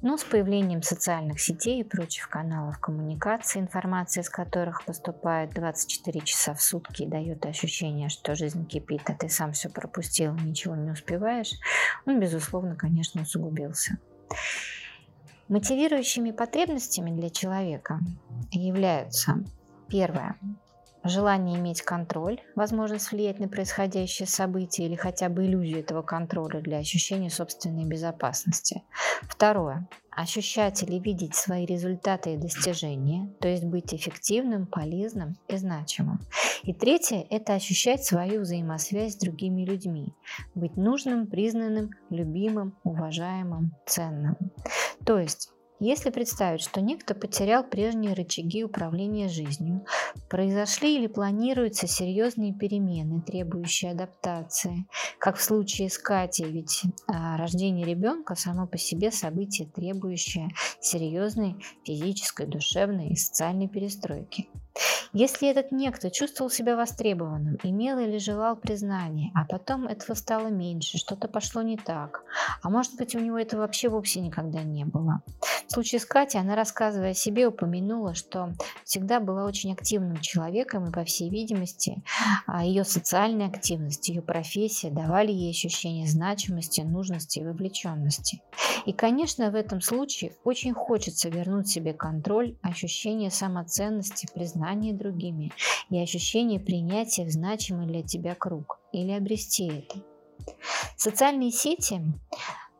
Но 0.01 0.17
с 0.17 0.23
появлением 0.23 0.81
социальных 0.81 1.41
сетей 1.41 1.81
и 1.81 1.83
прочих 1.83 2.29
каналов 2.29 2.79
коммуникации, 2.79 3.59
информация 3.59 4.21
из 4.21 4.29
которых 4.29 4.85
поступает 4.85 5.51
24 5.51 6.21
часа 6.21 6.53
в 6.53 6.61
сутки 6.61 7.03
и 7.03 7.07
дает 7.07 7.45
ощущение, 7.45 8.09
что 8.09 8.35
жизнь 8.35 8.65
кипит, 8.65 9.09
а 9.09 9.13
ты 9.13 9.29
сам 9.29 9.53
все 9.53 9.69
пропустил, 9.69 10.33
ничего 10.35 10.75
не 10.75 10.91
успеваешь, 10.91 11.53
он, 12.05 12.19
безусловно, 12.19 12.75
конечно, 12.75 13.21
усугубился. 13.21 13.97
Мотивирующими 15.49 16.31
потребностями 16.31 17.11
для 17.11 17.29
человека 17.29 17.99
являются 18.51 19.43
первое 19.87 20.37
желание 21.07 21.59
иметь 21.59 21.81
контроль, 21.81 22.41
возможность 22.55 23.11
влиять 23.11 23.39
на 23.39 23.47
происходящее 23.47 24.27
событие 24.27 24.87
или 24.87 24.95
хотя 24.95 25.29
бы 25.29 25.45
иллюзию 25.45 25.79
этого 25.79 26.01
контроля 26.01 26.61
для 26.61 26.77
ощущения 26.77 27.29
собственной 27.29 27.85
безопасности. 27.85 28.83
Второе. 29.23 29.87
Ощущать 30.11 30.81
или 30.81 30.97
видеть 30.97 31.35
свои 31.35 31.65
результаты 31.65 32.33
и 32.33 32.37
достижения, 32.37 33.31
то 33.39 33.47
есть 33.47 33.63
быть 33.63 33.93
эффективным, 33.93 34.65
полезным 34.65 35.37
и 35.47 35.57
значимым. 35.57 36.19
И 36.63 36.73
третье– 36.73 37.25
это 37.29 37.53
ощущать 37.53 38.03
свою 38.03 38.41
взаимосвязь 38.41 39.13
с 39.13 39.17
другими 39.17 39.63
людьми, 39.63 40.15
быть 40.55 40.75
нужным, 40.75 41.27
признанным, 41.27 41.91
любимым, 42.09 42.75
уважаемым, 42.83 43.75
ценным. 43.85 44.37
То 45.05 45.19
есть 45.19 45.51
если 45.79 46.09
представить, 46.09 46.61
что 46.61 46.81
некто 46.81 47.13
потерял 47.13 47.63
прежние 47.63 48.13
рычаги 48.13 48.63
управления 48.63 49.29
жизнью, 49.29 49.85
произошли 50.29 50.95
или 50.95 51.07
планируются 51.07 51.87
серьезные 51.87 52.53
перемены, 52.53 53.21
требующие 53.21 53.91
адаптации, 53.91 54.87
как 55.19 55.37
в 55.37 55.43
случае 55.43 55.89
с 55.89 55.97
Катей, 55.97 56.51
ведь 56.51 56.83
а, 57.07 57.37
рождение 57.37 57.85
ребенка 57.85 58.35
само 58.35 58.67
по 58.67 58.77
себе 58.77 59.11
событие, 59.11 59.67
требующее 59.67 60.49
серьезной 60.79 61.55
физической, 61.85 62.47
душевной 62.47 63.09
и 63.09 63.15
социальной 63.15 63.67
перестройки. 63.67 64.49
Если 65.13 65.49
этот 65.49 65.71
некто 65.71 66.11
чувствовал 66.11 66.51
себя 66.51 66.75
востребованным, 66.75 67.57
имел 67.63 67.97
или 67.97 68.17
желал 68.17 68.55
признания, 68.55 69.31
а 69.33 69.45
потом 69.45 69.87
этого 69.87 70.15
стало 70.15 70.47
меньше, 70.47 70.97
что-то 70.97 71.27
пошло 71.27 71.61
не 71.61 71.77
так, 71.77 72.23
а 72.61 72.69
может 72.69 72.95
быть 72.97 73.15
у 73.15 73.19
него 73.19 73.39
этого 73.39 73.61
вообще 73.61 73.89
вовсе 73.89 74.19
никогда 74.19 74.61
не 74.63 74.85
было. 74.85 75.21
В 75.67 75.71
случае 75.71 75.99
с 75.99 76.05
Катей 76.05 76.39
она, 76.39 76.55
рассказывая 76.55 77.11
о 77.11 77.15
себе, 77.15 77.47
упомянула, 77.47 78.13
что 78.13 78.53
всегда 78.83 79.19
была 79.19 79.45
очень 79.45 79.73
активным 79.73 80.19
человеком 80.21 80.87
и, 80.87 80.93
по 80.93 81.03
всей 81.03 81.29
видимости, 81.29 82.03
а, 82.45 82.63
ее 82.63 82.83
социальная 82.83 83.47
активность, 83.47 84.07
ее 84.09 84.21
профессия 84.21 84.89
давали 84.89 85.31
ей 85.31 85.51
ощущение 85.51 86.07
значимости, 86.07 86.81
нужности 86.81 87.39
и 87.39 87.43
вовлеченности. 87.43 88.41
И, 88.85 88.93
конечно, 88.93 89.51
в 89.51 89.55
этом 89.55 89.81
случае 89.81 90.33
очень 90.43 90.73
хочется 90.73 91.29
вернуть 91.29 91.67
себе 91.67 91.93
контроль, 91.93 92.55
ощущение 92.61 93.31
самоценности, 93.31 94.27
признания 94.33 94.66
другими 94.93 95.51
и 95.89 95.99
ощущение 95.99 96.59
принятия 96.59 97.25
в 97.25 97.31
значимый 97.31 97.87
для 97.87 98.03
тебя 98.03 98.35
круг 98.35 98.79
или 98.91 99.11
обрести 99.11 99.67
это. 99.67 100.03
Социальные 100.95 101.51
сети 101.51 102.01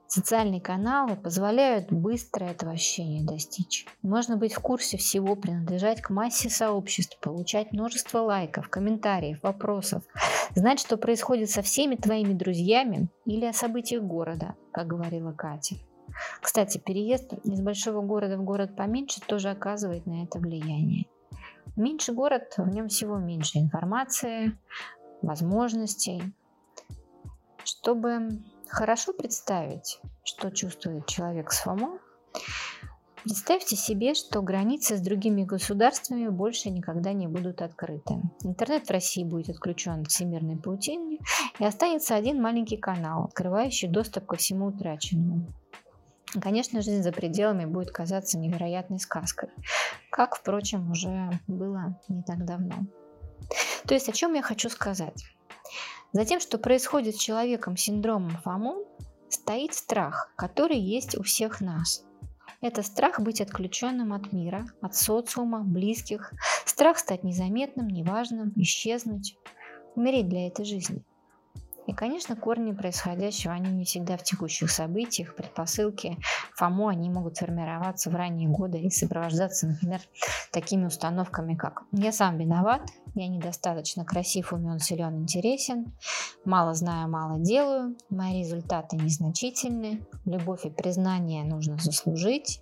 Социальные 0.10 0.62
каналы 0.62 1.18
позволяют 1.18 1.92
быстро 1.92 2.46
этого 2.46 2.72
ощущения 2.72 3.26
достичь. 3.26 3.86
Можно 4.02 4.38
быть 4.38 4.54
в 4.54 4.60
курсе 4.60 4.96
всего, 4.98 5.36
принадлежать 5.36 6.02
к 6.02 6.10
массе 6.10 6.50
сообществ, 6.50 7.20
получать 7.20 7.74
множество 7.74 8.20
лайков, 8.20 8.70
комментариев, 8.70 9.44
вопросов, 9.44 10.04
знать, 10.56 10.80
что 10.80 10.96
происходит 10.96 11.50
со 11.50 11.62
всеми 11.62 11.96
твоими 11.96 12.34
друзьями 12.34 13.10
или 13.26 13.46
о 13.46 13.54
событиях 13.54 14.02
города, 14.02 14.56
как 14.72 14.88
говорила 14.88 15.34
Катя. 15.34 15.76
Кстати, 16.42 16.78
переезд 16.78 17.34
из 17.44 17.60
большого 17.60 18.02
города 18.02 18.38
в 18.38 18.44
город 18.44 18.78
поменьше 18.78 19.20
тоже 19.20 19.50
оказывает 19.50 20.06
на 20.06 20.24
это 20.24 20.40
влияние. 20.40 21.06
Меньше 21.78 22.12
город, 22.12 22.56
в 22.58 22.68
нем 22.70 22.88
всего 22.88 23.18
меньше 23.18 23.60
информации, 23.60 24.58
возможностей. 25.22 26.34
Чтобы 27.64 28.42
хорошо 28.68 29.14
представить, 29.14 30.02
что 30.24 30.50
чувствует 30.50 31.06
человек 31.06 31.52
с 31.52 31.60
ФОМО, 31.60 32.00
Представьте 33.24 33.76
себе, 33.76 34.14
что 34.14 34.42
границы 34.42 34.96
с 34.96 35.02
другими 35.02 35.44
государствами 35.44 36.30
больше 36.30 36.70
никогда 36.70 37.12
не 37.12 37.28
будут 37.28 37.62
открыты. 37.62 38.22
Интернет 38.44 38.88
в 38.88 38.92
России 38.92 39.26
будет 39.26 39.50
отключен 39.50 40.02
от 40.02 40.08
всемирной 40.08 40.56
паутины, 40.56 41.20
и 41.60 41.66
останется 41.66 42.16
один 42.16 42.42
маленький 42.42 42.78
канал, 42.78 43.26
открывающий 43.26 43.90
доступ 43.90 44.28
ко 44.28 44.38
всему 44.38 44.68
утраченному. 44.68 45.48
Конечно, 46.42 46.82
жизнь 46.82 47.04
за 47.04 47.12
пределами 47.12 47.66
будет 47.66 47.92
казаться 47.92 48.38
невероятной 48.38 49.00
сказкой, 49.00 49.50
как, 50.10 50.36
впрочем, 50.36 50.92
уже 50.92 51.40
было 51.48 52.00
не 52.10 52.22
так 52.22 52.46
давно. 52.46 52.86
То 53.88 53.94
есть 53.94 54.10
о 54.10 54.12
чем 54.12 54.34
я 54.34 54.42
хочу 54.42 54.70
сказать? 54.70 55.24
За 56.12 56.26
тем, 56.26 56.40
что 56.40 56.58
происходит 56.58 57.16
с 57.16 57.20
человеком 57.20 57.78
с 57.78 57.82
синдромом 57.82 58.38
ФОМО, 58.44 58.76
стоит 59.30 59.74
страх, 59.74 60.32
который 60.36 60.78
есть 60.78 61.18
у 61.18 61.24
всех 61.24 61.62
нас. 61.62 62.04
Это 62.60 62.84
страх 62.84 63.20
быть 63.22 63.40
отключенным 63.40 64.14
от 64.14 64.34
мира, 64.34 64.66
от 64.82 64.96
социума, 64.96 65.64
близких, 65.64 66.34
страх 66.66 66.98
стать 66.98 67.24
незаметным, 67.24 67.88
неважным, 67.88 68.52
исчезнуть, 68.56 69.38
умереть 69.96 70.28
для 70.28 70.48
этой 70.48 70.66
жизни– 70.66 71.04
и, 71.88 71.94
конечно, 71.94 72.36
корни 72.36 72.74
происходящего, 72.74 73.54
они 73.54 73.72
не 73.72 73.86
всегда 73.86 74.18
в 74.18 74.24
текущих 74.24 74.70
событиях, 74.70 75.36
предпосылки 75.36 76.18
ФОМО, 76.56 76.90
они 76.90 77.10
могут 77.10 77.38
формироваться 77.38 78.10
в 78.10 78.16
ранние 78.16 78.50
годы 78.50 78.80
и 78.80 78.90
сопровождаться, 78.90 79.68
например, 79.68 80.02
такими 80.52 80.86
установками, 80.86 81.56
как 81.56 81.84
«я 81.94 82.12
сам 82.12 82.38
виноват», 82.38 82.82
«я 83.16 83.30
недостаточно 83.30 84.04
красив, 84.04 84.52
умен, 84.52 84.80
силен, 84.80 85.22
интересен», 85.22 85.94
«мало 86.44 86.74
знаю, 86.74 87.10
мало 87.10 87.40
делаю», 87.40 87.96
«мои 88.10 88.42
результаты 88.42 88.98
незначительны», 88.98 90.06
«любовь 90.26 90.66
и 90.66 90.70
признание 90.70 91.46
нужно 91.46 91.78
заслужить», 91.78 92.62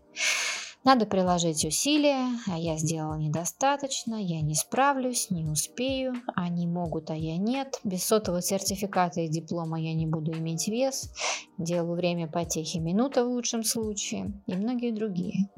надо 0.86 1.08
приложить 1.08 1.66
усилия, 1.66 2.28
а 2.48 2.58
я 2.58 2.78
сделала 2.78 3.16
недостаточно, 3.16 4.16
я 4.16 4.42
не 4.42 4.54
справлюсь, 4.54 5.32
не 5.32 5.44
успею, 5.44 6.14
они 6.36 6.68
могут, 6.68 7.10
а 7.10 7.16
я 7.16 7.38
нет. 7.38 7.80
Без 7.84 8.04
сотового 8.04 8.42
сертификата 8.42 9.22
и 9.22 9.28
диплома 9.28 9.80
я 9.80 9.96
не 9.96 10.06
буду 10.06 10.32
иметь 10.34 10.68
вес. 10.68 11.12
Делаю 11.58 11.96
время 11.96 12.28
потехи 12.28 12.78
минута 12.78 13.26
в 13.26 13.30
лучшем 13.30 13.64
случае 13.64 14.32
и 14.46 14.56
многие 14.56 14.92
другие. 14.92 15.50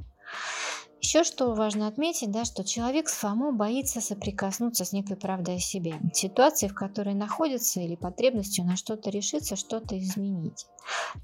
Еще 1.01 1.23
что 1.23 1.53
важно 1.53 1.87
отметить, 1.87 2.31
да, 2.31 2.43
что 2.43 2.63
человек 2.63 3.07
с 3.07 3.13
ФОМО 3.13 3.51
боится 3.51 4.01
соприкоснуться 4.01 4.83
с 4.83 4.93
некой 4.93 5.15
правдой 5.15 5.55
о 5.55 5.59
себе, 5.59 5.95
ситуации, 6.13 6.67
в 6.67 6.73
которой 6.73 7.13
находится 7.13 7.79
или 7.79 7.95
потребностью 7.95 8.65
на 8.65 8.75
что-то 8.75 9.09
решиться, 9.09 9.55
что-то 9.55 9.97
изменить, 9.99 10.65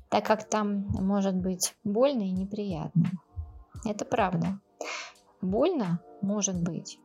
так 0.09 0.25
как 0.25 0.47
там 0.47 0.85
может 0.89 1.35
быть 1.35 1.73
больно 1.83 2.21
и 2.21 2.31
неприятно. 2.31 3.09
Это 3.86 4.06
правда. 4.06 4.60
Больно? 5.41 6.02
Может 6.22 6.62
быть. 6.62 7.00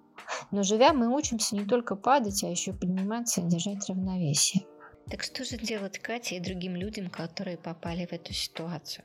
Но 0.51 0.63
живя, 0.63 0.93
мы 0.93 1.15
учимся 1.15 1.57
не 1.57 1.65
только 1.65 1.97
падать, 1.97 2.45
а 2.45 2.49
еще 2.49 2.73
подниматься 2.73 3.41
и 3.41 3.49
держать 3.49 3.89
равновесие. 3.89 4.65
Так 5.11 5.23
что 5.23 5.45
же 5.45 5.57
делать 5.57 5.99
Кате 5.99 6.37
и 6.37 6.41
другим 6.41 6.77
людям, 6.77 7.11
которые 7.11 7.57
попали 7.57 8.07
в 8.07 8.13
эту 8.13 8.33
ситуацию? 8.33 9.05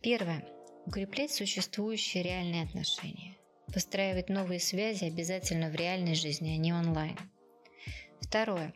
Первое. 0.00 0.46
Укреплять 0.86 1.32
существующие 1.32 2.22
реальные 2.22 2.64
отношения. 2.64 3.36
Выстраивать 3.68 4.28
новые 4.28 4.60
связи 4.60 5.04
обязательно 5.04 5.70
в 5.70 5.74
реальной 5.74 6.14
жизни, 6.14 6.50
а 6.50 6.56
не 6.56 6.72
онлайн. 6.72 7.16
Второе. 8.20 8.74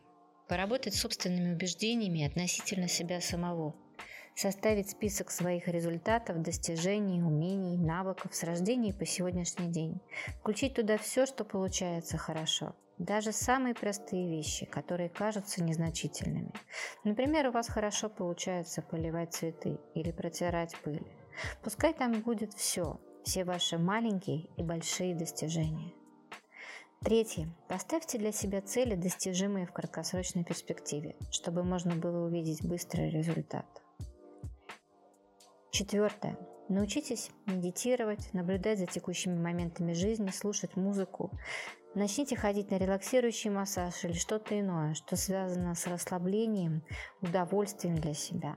Поработать 0.48 0.94
с 0.94 1.00
собственными 1.00 1.52
убеждениями 1.52 2.24
относительно 2.24 2.88
себя 2.88 3.20
самого– 3.20 3.74
составить 4.36 4.90
список 4.90 5.30
своих 5.30 5.66
результатов, 5.66 6.42
достижений, 6.42 7.22
умений, 7.22 7.78
навыков 7.78 8.34
с 8.34 8.44
рождения 8.44 8.92
по 8.92 9.06
сегодняшний 9.06 9.68
день. 9.68 10.00
Включить 10.40 10.74
туда 10.74 10.98
все, 10.98 11.26
что 11.26 11.44
получается 11.44 12.18
хорошо. 12.18 12.76
Даже 12.98 13.32
самые 13.32 13.74
простые 13.74 14.28
вещи, 14.28 14.66
которые 14.66 15.08
кажутся 15.08 15.62
незначительными. 15.62 16.52
Например, 17.04 17.48
у 17.48 17.52
вас 17.52 17.68
хорошо 17.68 18.08
получается 18.08 18.82
поливать 18.82 19.34
цветы 19.34 19.78
или 19.94 20.12
протирать 20.12 20.76
пыль. 20.82 21.06
Пускай 21.62 21.92
там 21.92 22.20
будет 22.20 22.54
все, 22.54 23.00
все 23.24 23.44
ваши 23.44 23.78
маленькие 23.78 24.48
и 24.56 24.62
большие 24.62 25.14
достижения. 25.14 25.92
Третье. 27.00 27.48
Поставьте 27.68 28.18
для 28.18 28.32
себя 28.32 28.62
цели, 28.62 28.94
достижимые 28.94 29.66
в 29.66 29.72
краткосрочной 29.72 30.44
перспективе, 30.44 31.16
чтобы 31.30 31.62
можно 31.62 31.94
было 31.94 32.26
увидеть 32.26 32.66
быстрый 32.66 33.10
результат. 33.10 33.66
Четвертое. 35.76 36.38
Научитесь 36.70 37.30
медитировать, 37.44 38.32
наблюдать 38.32 38.78
за 38.78 38.86
текущими 38.86 39.38
моментами 39.38 39.92
жизни, 39.92 40.30
слушать 40.30 40.74
музыку. 40.74 41.30
Начните 41.94 42.34
ходить 42.34 42.70
на 42.70 42.78
релаксирующий 42.78 43.50
массаж 43.50 44.02
или 44.02 44.14
что-то 44.14 44.58
иное, 44.58 44.94
что 44.94 45.16
связано 45.16 45.74
с 45.74 45.86
расслаблением, 45.86 46.82
удовольствием 47.20 47.96
для 47.96 48.14
себя. 48.14 48.56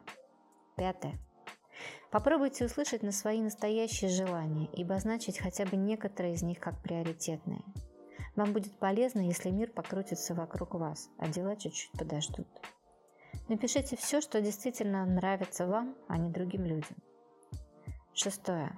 Пятое. 0.77 1.19
Попробуйте 2.09 2.63
услышать 2.63 3.03
на 3.03 3.11
свои 3.11 3.41
настоящие 3.41 4.09
желания 4.09 4.67
и 4.67 4.83
обозначить 4.83 5.39
хотя 5.39 5.65
бы 5.65 5.75
некоторые 5.75 6.35
из 6.35 6.41
них 6.41 6.61
как 6.61 6.81
приоритетные. 6.81 7.65
Вам 8.37 8.53
будет 8.53 8.79
полезно, 8.79 9.19
если 9.19 9.49
мир 9.49 9.73
покрутится 9.73 10.35
вокруг 10.35 10.75
вас, 10.75 11.09
а 11.17 11.27
дела 11.27 11.57
чуть-чуть 11.57 11.91
подождут. 11.99 12.47
Напишите 13.49 13.97
все, 13.97 14.21
что 14.21 14.39
действительно 14.39 15.05
нравится 15.05 15.67
вам, 15.67 15.97
а 16.07 16.17
не 16.17 16.29
другим 16.29 16.63
людям. 16.63 16.95
Шестое. 18.21 18.77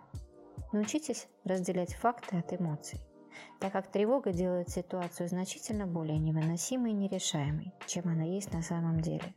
Научитесь 0.72 1.28
разделять 1.46 1.96
факты 1.96 2.38
от 2.38 2.54
эмоций, 2.54 3.00
так 3.60 3.74
как 3.74 3.92
тревога 3.92 4.32
делает 4.32 4.70
ситуацию 4.70 5.28
значительно 5.28 5.88
более 5.88 6.20
невыносимой 6.20 6.92
и 6.92 6.94
нерешаемой, 6.94 7.74
чем 7.88 8.08
она 8.08 8.24
есть 8.24 8.54
на 8.54 8.62
самом 8.62 9.00
деле. 9.00 9.34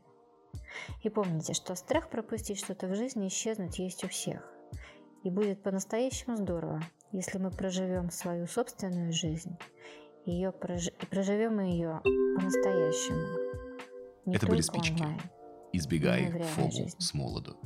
И 1.03 1.09
помните, 1.09 1.55
что 1.55 1.75
страх 1.75 2.11
пропустить 2.11 2.59
что-то 2.59 2.87
в 2.87 2.95
жизни 2.95 3.29
исчезнуть 3.29 3.79
есть 3.79 4.05
у 4.05 4.09
всех. 4.09 4.47
И 5.23 5.31
будет 5.31 5.63
по-настоящему 5.63 6.37
здорово, 6.37 6.83
если 7.11 7.39
мы 7.39 7.51
проживем 7.51 8.11
свою 8.11 8.47
собственную 8.47 9.11
жизнь 9.11 9.57
ее 10.27 10.53
прож... 10.53 10.89
и 10.89 11.07
проживем 11.07 11.61
ее 11.61 12.03
по-настоящему. 12.37 14.35
Это 14.35 14.47
были 14.47 14.61
спички. 14.61 15.01
Онлайн, 15.01 15.21
Избегай 15.73 16.31
фому 16.57 16.89
с 16.99 17.15
молоду. 17.15 17.57